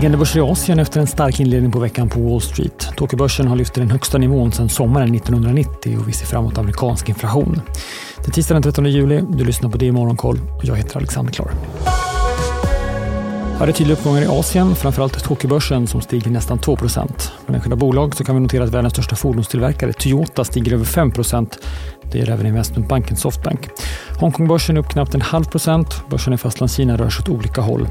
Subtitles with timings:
[0.00, 2.88] Stigande börser i Asien efter en stark inledning på veckan på Wall Street.
[2.96, 6.58] Tokyobörsen har lyft till den högsta nivån sedan sommaren 1990 och vi ser fram emot
[6.58, 7.60] amerikansk inflation.
[8.16, 9.22] Det är tisdag den 13 juli.
[9.28, 10.38] Du lyssnar på det i Morgonkoll.
[10.62, 11.50] Jag heter Alexander Klar.
[13.58, 16.88] Ja, det är tydliga uppgångar i Asien, framförallt Tokyobörsen som stiger nästan 2 På
[17.48, 21.52] enskilda bolag så kan vi notera att världens största fordonstillverkare Toyota stiger över 5%
[22.12, 23.68] Det gör även investmentbanken Softbank.
[24.20, 26.02] Hongkongbörsen är upp knappt en halv procent.
[26.10, 27.88] Börsen i Fastlandskina rör sig åt olika håll.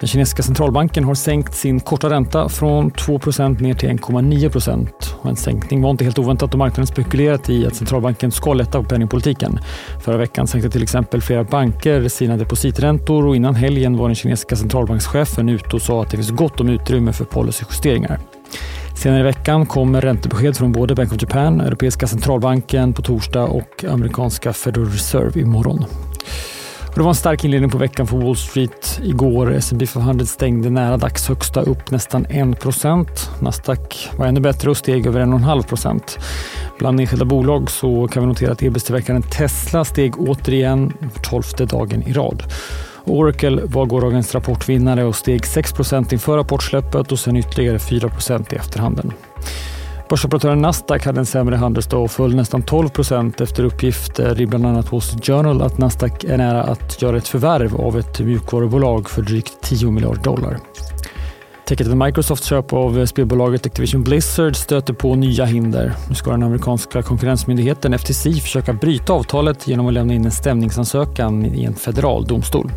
[0.00, 5.16] Den kinesiska centralbanken har sänkt sin korta ränta från 2% ner till 1,9 procent.
[5.24, 8.88] En sänkning var inte helt oväntat och marknaden spekulerat i att centralbanken ska lätta på
[8.88, 9.58] penningpolitiken.
[10.04, 14.56] Förra veckan sänkte till exempel flera banker sina depositräntor och innan helgen var den kinesiska
[14.56, 18.20] centralbankschefen ute och sa att det finns gott om utrymme för policyjusteringar.
[18.96, 23.84] Senare i veckan kommer räntebesked från både Bank of Japan, Europeiska centralbanken på torsdag och
[23.90, 25.84] amerikanska Federal Reserve imorgon.
[26.94, 29.52] Det var en stark inledning på veckan för Wall Street igår.
[29.52, 33.06] S&P 500 stängde nära dagshögsta upp nästan 1%
[33.40, 36.18] Nasdaq var ännu bättre och steg över 1,5%
[36.78, 42.02] Bland enskilda bolag så kan vi notera att elbilstillverkaren Tesla steg återigen för tolfte dagen
[42.02, 42.42] i rad.
[43.04, 49.12] Oracle var gårdagens rapportvinnare och steg 6% inför rapportsläppet och sen ytterligare 4% i efterhanden.
[50.14, 54.92] Börsoperatören Nasdaq hade en sämre handelsdag och föll nästan 12% efter uppgifter i bland annat
[54.92, 59.22] Wall Street Journal att Nasdaq är nära att göra ett förvärv av ett mjukvarubolag för
[59.22, 60.58] drygt 10 miljarder dollar.
[61.66, 65.92] Täcket med Microsofts köp av spelbolaget Activision Blizzard stöter på nya hinder.
[66.08, 71.44] Nu ska den amerikanska konkurrensmyndigheten FTC försöka bryta avtalet genom att lämna in en stämningsansökan
[71.44, 72.70] i en federal domstol.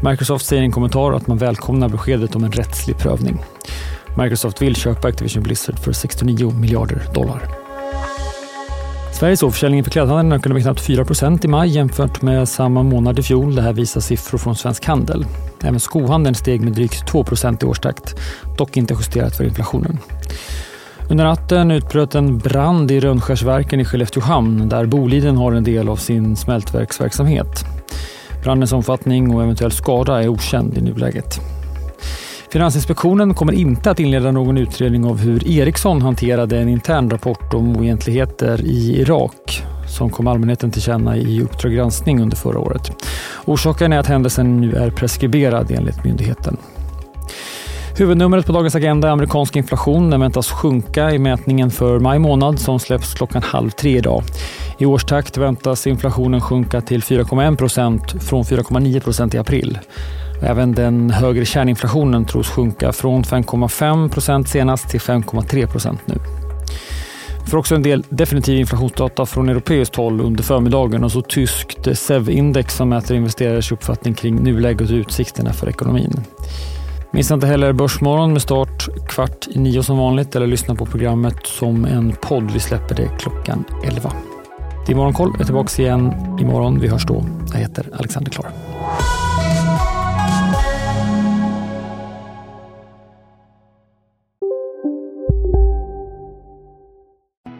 [0.00, 3.38] Microsoft säger i en kommentar att man välkomnar beskedet om en rättslig prövning.
[4.18, 7.42] Microsoft vill köpa Activision Blizzard för 69 miljarder dollar.
[9.12, 13.22] Sveriges försäljningen för klädhandeln ökade med knappt 4% i maj jämfört med samma månad i
[13.22, 13.54] fjol.
[13.54, 15.26] Det här visar siffror från Svensk Handel.
[15.62, 17.24] Även skohandeln steg med drygt 2
[17.62, 18.14] i årstakt,
[18.58, 19.98] dock inte justerat för inflationen.
[21.10, 25.96] Under natten utbröt en brand i Rönnskärsverken i Skellefteåhamn där Boliden har en del av
[25.96, 27.64] sin smältverksverksamhet.
[28.42, 31.40] Brandens omfattning och eventuell skada är okänd i nuläget.
[32.54, 37.76] Finansinspektionen kommer inte att inleda någon utredning av hur Ericsson hanterade en intern rapport om
[37.76, 42.90] oegentligheter i Irak som kom allmänheten till känna i Uppdrag granskning under förra året.
[43.44, 46.56] Orsaken är att händelsen nu är preskriberad enligt myndigheten.
[47.98, 50.10] Huvudnumret på dagens agenda är amerikansk inflation.
[50.10, 54.22] Den väntas sjunka i mätningen för maj månad som släpps klockan halv tre idag.
[54.78, 59.78] I årstakt väntas inflationen sjunka till 4,1 procent från 4,9 procent i april.
[60.46, 66.14] Även den högre kärninflationen tros sjunka från 5,5 procent senast till 5,3 procent nu.
[67.44, 71.98] Vi får också en del definitiv inflationsdata från europeiskt håll under förmiddagen och så tyskt
[71.98, 76.24] SEV-index som mäter investerares uppfattning kring nuläget och utsikterna för ekonomin.
[77.10, 81.46] Missa inte heller Börsmorgon med start kvart i nio som vanligt eller lyssna på programmet
[81.46, 82.50] som en podd.
[82.50, 84.12] Vi släpper det klockan 11.
[84.86, 85.30] Det är Morgonkoll.
[85.32, 86.80] Jag är tillbaka igen imorgon.
[86.80, 87.24] Vi hörs då.
[87.52, 88.50] Jag heter Alexander Klar.